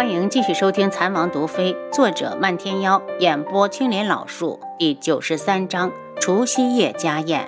[0.00, 7.46] 欢迎继续收听《残王毒妃》，作者漫天妖，演播青莲老树，第九十三章除夕夜家宴。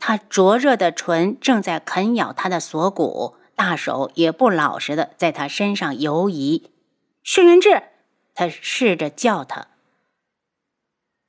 [0.00, 6.70] 他灼热的唇正在啃咬他的锁骨，大手也不老实的在他身上游移。
[7.22, 7.82] 轩辕志，
[8.34, 9.66] 他试着叫他。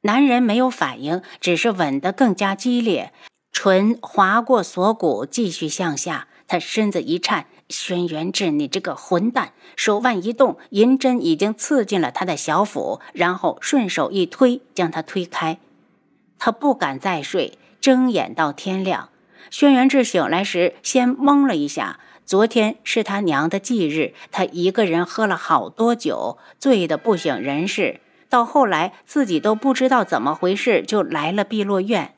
[0.04, 3.12] 男人没有反应，只是吻得更加激烈，
[3.52, 6.30] 唇划过锁骨，继续向下。
[6.48, 7.46] 他身子一颤。
[7.70, 9.54] 轩辕志，你这个混蛋！
[9.76, 15.60] 手腕一动，银针已经刺进了他的小腹，然后顺手一推，将他推开。
[16.40, 19.10] 他不敢再睡，睁眼到天亮。
[19.52, 22.00] 轩辕志醒来时，先懵了一下。
[22.26, 28.02] 昨天是他娘的忌日，他一个人喝了好多酒，醉得不省人事。
[28.30, 32.16] 到后来，自己都不知道怎么回事，就来了碧落院。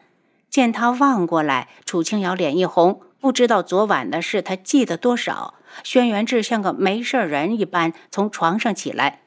[0.49, 3.01] 见他望过来，楚清瑶脸一红。
[3.21, 5.53] 不知道昨晚的事，他记得多少？
[5.83, 9.21] 轩辕志像个没事人一般从床上起来。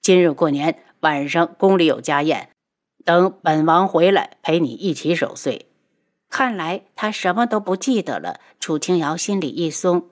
[0.00, 2.50] 今日过年，晚上宫里有家宴，
[3.04, 5.66] 等本王回来陪你一起守岁。
[6.30, 8.38] 看来他什么都不记得了。
[8.60, 10.08] 楚清瑶心里一松，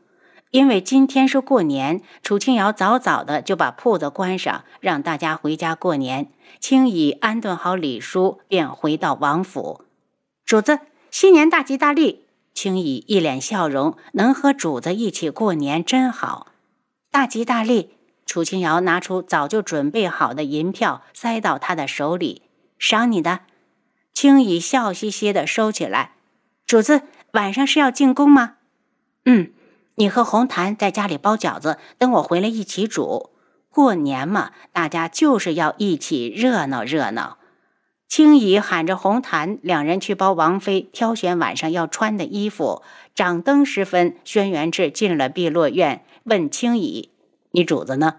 [0.50, 6.32] 因为今天是过年，楚清瑶早早的就把铺子关上，让大家回家过年。
[6.58, 9.84] 轻易安顿好李叔，便回到王府。
[10.44, 10.80] 主子，
[11.12, 12.26] 新年大吉大利！
[12.62, 16.48] 青羽一脸笑容，能和主子一起过年真好，
[17.10, 17.94] 大吉大利。
[18.26, 22.42] 楚清瑶拿出早就准备好的银票，塞到他的手里，
[22.78, 23.40] 赏你的。
[24.12, 26.16] 青羽笑嘻嘻的收起来。
[26.66, 27.00] 主子
[27.32, 28.56] 晚上是要进宫吗？
[29.24, 29.54] 嗯，
[29.94, 33.30] 你和红檀在家里包饺子，等我回来一起煮。
[33.70, 37.38] 过年嘛，大家就是要一起热闹热闹。
[38.10, 42.82] 青姨喊着红檀，两人去帮王妃挑选晚上要穿的衣服。
[43.14, 47.10] 掌灯时分，轩辕志进了碧落院，问青姨
[47.52, 48.16] ：“你主子呢？”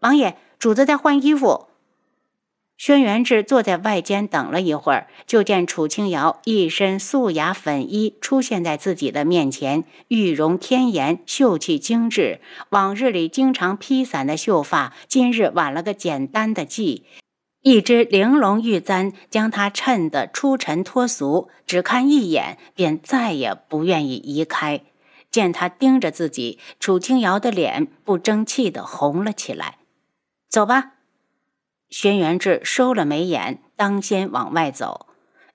[0.00, 1.68] 王爷，主子在换衣服。
[2.76, 12.40] 轩辕志坐在外间等了一会儿，就见楚清瑶一身素雅粉衣出现在自己的面前，玉容天颜，秀气精致。
[12.68, 17.00] 往日里经常披散的秀发，今日挽了个简单的髻。
[17.64, 24.82] 一只玲珑玉簪将她衬得出尘脱俗，只看一眼便再也不愿意移开。
[25.30, 29.78] 见他盯着自己，楚清瑶的脸不争气地红了起来。
[30.46, 30.92] 走吧，
[31.88, 35.06] 轩辕志收了眉眼，当先往外走。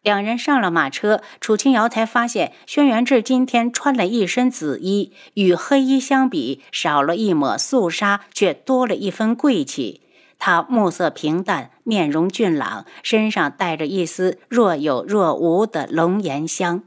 [0.02, 10.02] 两人上了马车，楚清瑶才发现轩辕志今天穿了一身紫衣，与黑衣相比，少了一抹肃杀，却多了一分贵气。
[10.40, 16.84] 他目色平淡，面容俊朗，身上带着一丝若有若无的龙涎香。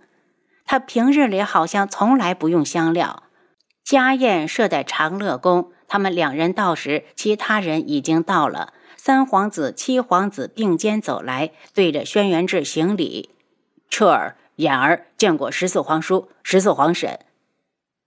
[0.65, 3.25] 他平日里好像从来不用香料。
[3.85, 8.73] 家宴设在长乐宫，他们两人到时，其他人已经到了。
[8.97, 13.31] 三皇子、七皇子并肩走来，对着轩辕志行礼。
[13.91, 17.19] 彻儿、衍儿见过十四皇叔、十四皇婶，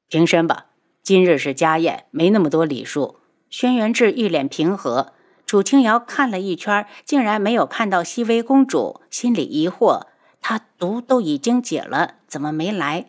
[0.08, 0.68] 平身吧。
[1.04, 3.20] 今日是家宴，没那么多礼数。
[3.50, 5.14] 轩辕志一脸平和。
[5.46, 10.08] 楚清瑶看了一圈，竟然没有看到熹微公主，心里疑惑：
[10.42, 13.06] 她毒都已经解了，怎么没来？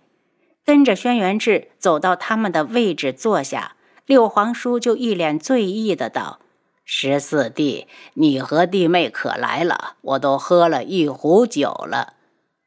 [0.65, 6.41] 跟着轩辕志走到他们的位置坐下，六皇叔就一脸醉意的道
[6.85, 12.15] ：“十四弟，你和弟妹可来了，我都喝了一壶酒了。”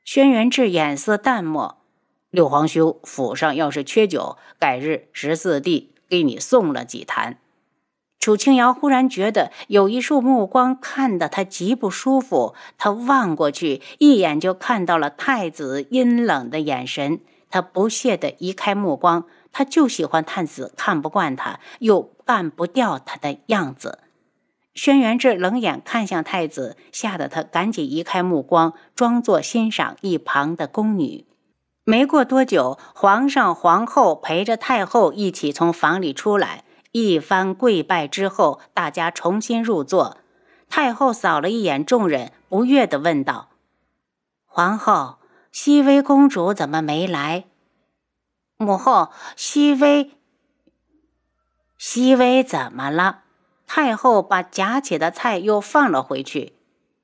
[0.06, 1.78] 轩辕志眼色淡漠
[2.31, 7.38] ：“六皇兄府上要是缺酒，改日十四弟给你送了几坛。”
[8.19, 17.22] 楚清瑶忽然觉得有一束目光看得她极不舒服，她望过去，一眼就看到了太子阴冷的眼神。
[17.50, 24.00] 她不屑地移开目光，她就喜欢太子看不惯她，又干不掉他的样子。
[24.74, 31.25] 轩辕志冷眼看向太子，吓得他赶紧移开目光，装作欣赏一旁的宫女。
[31.86, 36.66] 没过多久，皇上、皇后陪着太后一起从房里出来。
[36.91, 40.18] 一番跪拜之后，大家重新入座。
[40.69, 43.50] 太后扫了一眼众人，不悦地问道
[44.45, 45.18] ：“皇后，
[45.51, 47.45] 熹微公主怎么没来？”
[48.57, 50.12] 母后，熹微，
[51.77, 53.21] 熹微怎么了？
[53.65, 56.53] 太后把夹起的菜又放了回去。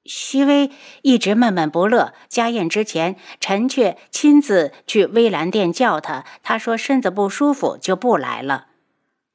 [0.04, 0.72] 熹微
[1.02, 2.14] 一直闷闷不乐。
[2.28, 8.68] 家宴之前，臣妾亲自去微兰殿叫她，她说身子不舒服，就不来了。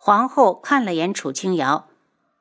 [0.02, 1.87] 皇后看了眼楚清瑶，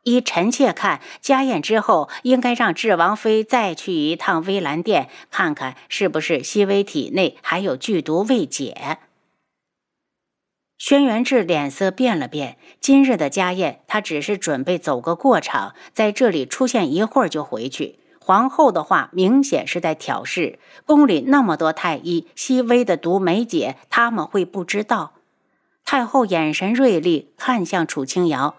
[0.03, 8.99] 依臣妾看，家宴之后应该让智王妃再去一趟微澜殿，看看是不是熹微体内还有剧毒未解。
[10.77, 17.99] 轩辕志脸色变了变，今日的家宴，他只是准备走个过场，在这里出现一会儿就回去。
[18.21, 25.15] 皇后的话明显是在挑事，宫里那么多太医，熹微的毒没解，他们会不知道？
[25.91, 28.57] 太后眼神锐利，看向楚清瑶：“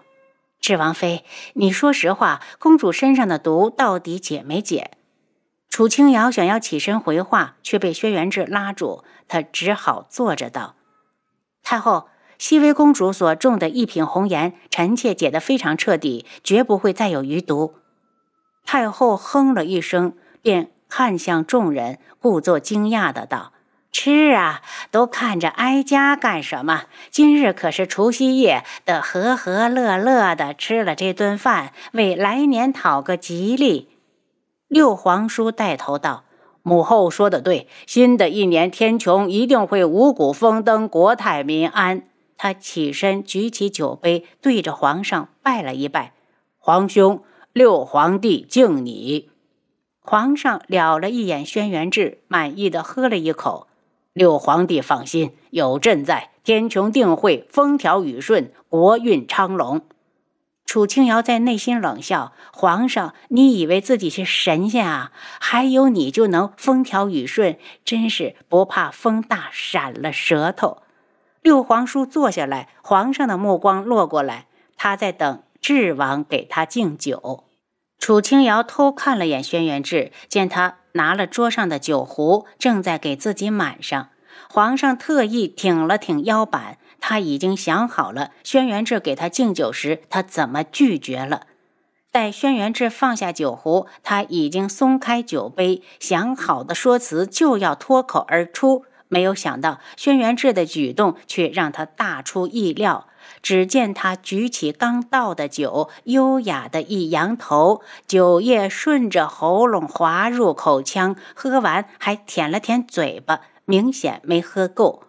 [0.61, 4.91] 智王妃，你说实话，公主身上的毒到底解没解？”
[5.71, 10.75] 楚清瑶想要起身回话，却被轩辕志拉住，他只好坐着道。
[11.63, 17.77] 太后，熹微公主所种的一品红颜，臣妾解得非常彻底，绝不会再有余毒。
[18.67, 23.53] 太后哼了一声，便看向众人，故作惊讶的道
[23.93, 26.85] ：“吃啊，都看着哀家干什么？
[27.11, 33.89] 今日可是除夕夜，得和和乐乐的吃了这顿饭，为来年讨个吉利。”
[34.69, 36.25] 六皇叔带头道。
[36.63, 42.03] 母后说的对，新的一年天穹一定会五谷丰登，国泰民安。
[42.37, 46.13] 他起身举起酒杯，对着皇上拜了一拜
[46.61, 47.23] ：“皇兄，
[47.55, 49.31] 六皇帝敬你。”
[50.05, 53.67] 皇上了了一眼轩辕志，满意的喝了一口
[54.21, 59.81] ：“六皇帝放心，有朕在，天穹定会风调雨顺，国运昌隆。”
[60.67, 65.11] 楚清瑶在内心冷笑：“皇上，你以为自己是神仙啊？
[65.41, 67.57] 还有你就能风调雨顺？
[67.83, 70.83] 真是不怕风大闪了舌头。”
[71.41, 77.45] 六皇叔坐下来，皇上的目光落过来，他在等智王给他敬酒。
[77.99, 84.09] 楚清瑶偷看了眼轩辕志，见他拿了桌上的酒壶，正在给自己满上。
[84.49, 86.79] 皇上特意挺了挺腰板。
[87.03, 91.47] 他已经想好了，轩辕志给他敬酒时，他怎么拒绝了。
[92.13, 98.85] 待轩辕志放下酒壶，他已经松开酒杯，想好的说辞就要脱口而出。
[99.09, 103.07] 没有想到，轩辕志的举动却让他大出意料。
[103.43, 115.05] 只见他举起刚倒的酒，优雅的一扬头，酒液顺着喉咙滑入口腔，喝完还舔了舔嘴巴，明显没喝够。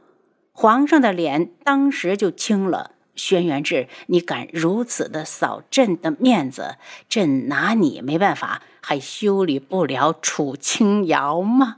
[0.53, 2.91] 皇上的脸当时就青了。
[3.13, 6.75] 轩辕志，你敢如此的扫朕的面子，
[7.09, 11.75] 朕拿你没办法，还修理不了楚清瑶吗？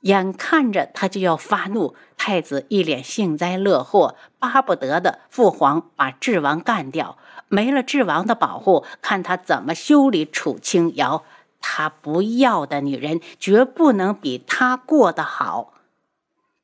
[0.00, 11.24] 眼看着他就要发怒，太子一脸幸灾乐祸，巴不得的父皇把智王干掉，没了智王的保护，看他怎么修理楚清瑶。
[11.60, 15.72] 他不要的女人，绝不能比他过得好。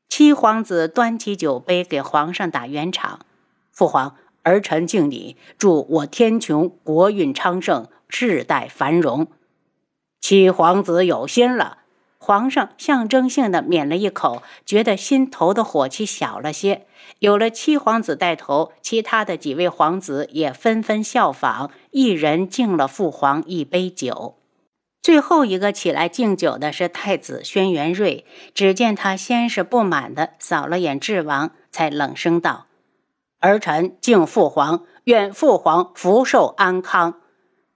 [0.09, 3.21] 七皇子端起酒杯给皇上打圆场，
[3.73, 4.15] 父皇，
[4.45, 9.27] 儿臣敬你，祝我天穹国运昌盛，世代繁荣。
[10.21, 11.79] 七皇子有心了，
[12.25, 16.87] 皇上象征性的抿了一口，觉得心头的火气小了些。
[17.19, 24.37] 有了七皇子带头，其他的几位皇子也纷纷效仿，一人敬了父皇一杯酒。
[25.03, 28.25] 最后一个起来敬酒的是太子轩辕睿。
[28.55, 32.67] 只见他先是不满地扫了眼智王，才冷声道
[33.43, 37.15] ：“儿臣敬父皇，愿父皇福寿安康。”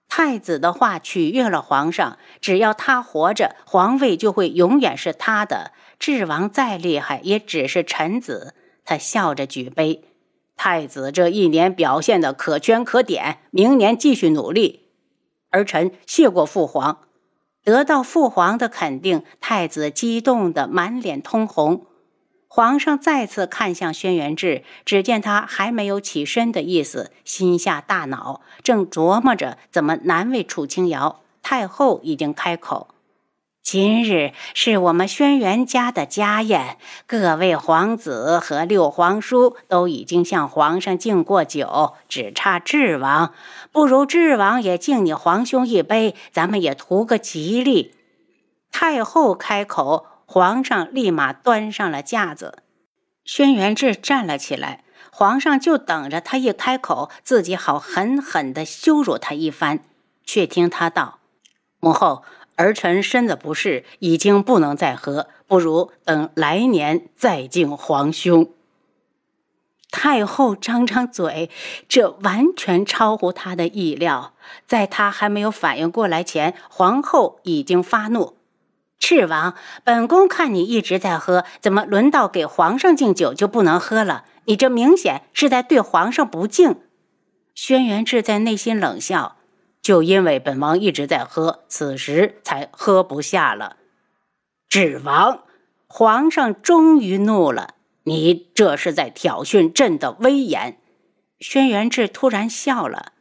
[0.09, 5.73] 太子的话取悦了皇上，只要他活着，皇位就会永远是他的。
[5.99, 8.55] 智王再厉害，也只是臣子。
[8.85, 10.05] 他笑着举杯
[10.57, 14.89] ：“太子这一年表现的可圈可点，明年继续努力。”
[15.51, 17.01] 儿臣谢过父皇。
[17.63, 21.87] 得到父皇的肯定，太子激动得满脸通红。
[22.49, 31.21] 皇上再次看向轩辕志，只见他还没有起身的意思，心下大恼，正琢磨着怎么难为楚清瑶。
[31.43, 32.89] 太后已经开口。
[33.63, 43.35] 今日是我们轩辕家的家宴，各位皇子和六皇叔都已经向皇上敬过酒，只差智王。
[43.73, 47.93] 不如智王也敬你皇兄一杯，咱们也图个吉利。
[48.71, 52.59] 太后开口，皇上立马端上了架子。
[53.25, 59.81] 轩辕志站了起来，皇上就等着他一开口，自己好狠狠地羞辱他一番。
[60.25, 61.21] 却听他道
[61.81, 62.23] ：“母后。”
[62.59, 68.51] 儿臣身子不适，已经不能再喝，不如等来年再敬皇兄。
[69.91, 71.51] 太后张张嘴，
[71.87, 74.33] 这完全超乎他的意料。
[74.67, 78.36] 在他还没有反应过来前，皇后已经发怒
[78.99, 84.25] ：“赤王，本宫看你一直在喝，怎么轮到给皇上敬酒就不能喝了？
[84.47, 86.81] 你这明显是在对皇上不敬。”
[87.55, 89.37] 轩辕志在内心冷笑。
[89.83, 93.77] 就因为本王一直在喝，此时才喝不下了。
[94.69, 95.45] 智王，
[95.87, 97.75] 皇上终于怒了。
[98.03, 100.79] 你这是在挑衅朕的威严。
[101.39, 103.13] 轩辕志突然笑了。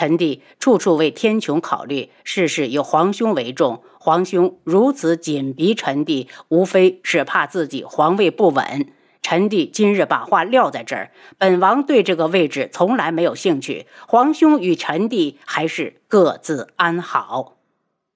[0.00, 3.82] 臣弟处处为天穹考虑，事事以皇兄为重。
[3.98, 8.94] 皇兄如此紧逼臣弟，无非是怕自己皇位不稳。
[9.20, 13.86] 臣弟今日把话撂在这儿，本王对这个位置从来没有兴趣。
[14.06, 17.58] 皇兄与臣弟还是各自安好。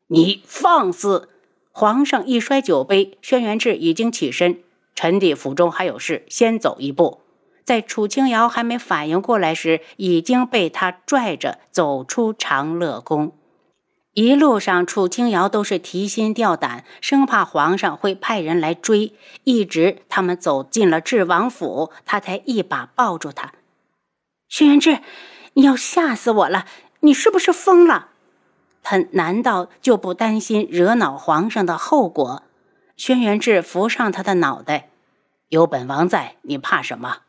[0.06, 1.28] 你放肆！
[1.70, 4.60] 皇上一摔酒杯，轩辕志已经起身。
[4.94, 7.20] 臣弟府中还有事，先走一步。
[7.64, 13.32] 在楚清瑶还没反应过来时，已经被他拽着走出长乐宫。
[14.12, 19.12] 一路上，楚清瑶都是提心吊胆，生怕皇上会派人来追。
[19.42, 23.54] 一直他们走进了智王府，他才一把抱住他。
[24.48, 25.00] 轩辕志，
[25.54, 26.66] 你要吓死我了！
[27.00, 28.10] 你是不是疯了？
[28.84, 32.44] 他难道就不担心惹恼皇上的后果？
[32.96, 34.90] 轩辕志扶上他的脑袋，
[35.48, 37.22] 有本王在，你怕什么？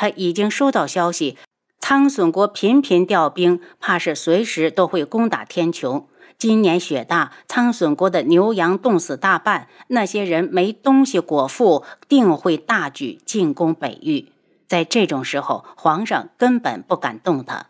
[0.00, 1.36] 他已经收到消息，
[1.78, 6.06] 苍隼国频频调兵，怕是随时都会攻打天穹。
[6.38, 14.32] 今年雪大，苍隼国的牛羊冻死大半，那些人没东西果腹，定会大举进攻北域。
[14.66, 17.66] 在这种时候，皇上根本不敢动他。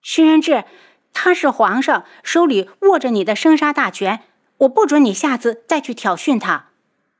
[0.00, 0.64] 轩辕志，
[1.12, 4.22] 他是皇上，手里握着你的生杀大权，
[4.56, 6.70] 我不准你下次再去挑衅他。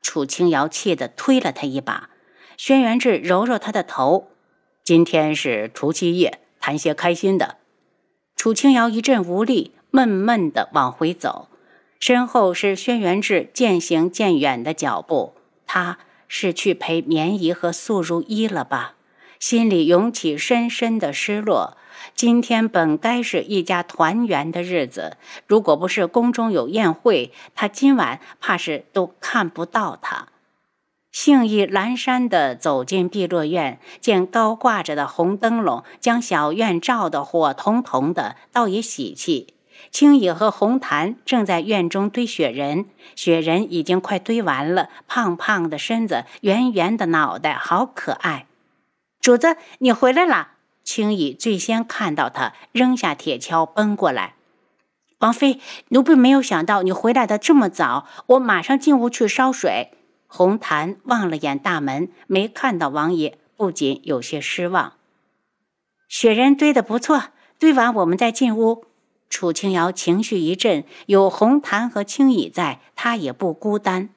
[0.00, 2.08] 楚清瑶气得推了他一把。
[2.56, 4.28] 轩辕志揉揉他的头，
[4.82, 7.56] 今天是除夕夜，谈些开心的。
[8.36, 11.48] 楚清瑶一阵无力，闷闷地往回走，
[11.98, 15.34] 身后是轩辕志渐行渐远的脚步。
[15.66, 18.94] 他是去陪绵姨和素如一了吧？
[19.40, 21.76] 心里涌起深深的失落。
[22.14, 30.28] 今天本该是一家团圆的日子，如果不是宫中有宴会，他今晚怕是都看不到他。
[31.14, 39.54] 兴意阑珊地走进碧落院，见高挂着的红灯笼将小院照得火彤彤的，倒也喜气。
[39.92, 48.46] 青羽和红檀正在院中堆雪人，雪人已经快堆完了，胖胖的身子，圆圆的脑袋，好可爱。
[49.20, 50.48] 主子，你回来了！
[50.82, 54.34] 青羽最先看到他，扔下铁锹奔过来。
[55.20, 59.92] 王妃，奴婢没有想到你回来的这么早，我马上进屋去烧水。
[60.36, 64.94] 红檀望了眼大门，没看到王爷，不仅有些失望。
[66.08, 67.26] 雪人堆得不错，
[67.60, 68.84] 堆完我们再进屋。
[69.30, 74.08] 楚清瑶情绪一震，有红檀和青羽在，她也不孤单。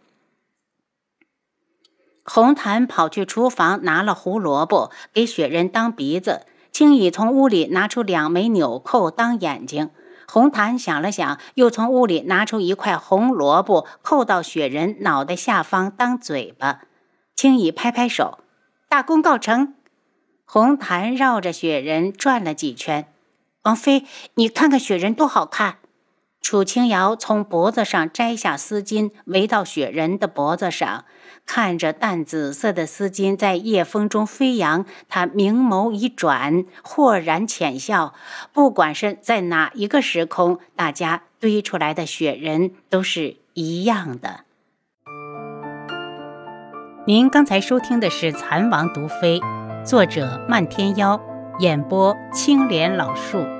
[2.23, 9.91] 红檀跑去厨房拿了胡萝卜给雪人当鼻子，青羽从屋里拿出两枚纽扣当眼睛。
[10.29, 16.81] 红檀想了想，又从屋里拿出一块红萝卜，扣到雪人脑袋下方当嘴巴。
[17.33, 18.39] 青羽拍拍手，
[18.89, 19.75] 大功告成。
[20.45, 23.07] 红檀绕着雪人转了几圈。
[23.63, 24.05] 王妃，
[24.35, 25.77] 你看看雪人多好看。
[26.41, 31.05] 楚清瑶从脖子上摘下丝巾，围到雪人的脖子上。
[31.47, 38.13] 看着淡紫色的丝巾在夜风中飞扬，他明眸一转，豁然浅笑。
[38.53, 44.41] 不管是在哪一个时空，大家堆出来的雪人都是一样的。
[47.07, 49.39] 您刚才收听的是《蚕王毒妃》，
[49.85, 51.19] 作者漫天妖，
[51.59, 53.56] 演播青莲老树。